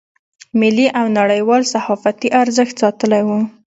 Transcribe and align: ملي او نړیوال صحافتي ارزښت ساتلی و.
ملي 0.59 0.87
او 0.99 1.05
نړیوال 1.19 1.61
صحافتي 1.73 2.27
ارزښت 2.41 2.75
ساتلی 2.83 3.21
و. 3.27 3.29